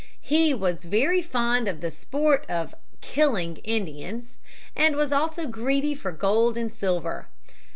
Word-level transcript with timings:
He 0.23 0.51
"was 0.51 0.85
very 0.85 1.21
fond 1.21 1.67
of 1.67 1.79
the 1.79 1.91
sport 1.91 2.47
of 2.49 2.73
killing 3.01 3.57
Indians" 3.57 4.37
and 4.75 4.95
was 4.95 5.11
also 5.11 5.45
greedy 5.45 5.93
for 5.93 6.11
gold 6.11 6.57
and 6.57 6.73
silver. 6.73 7.27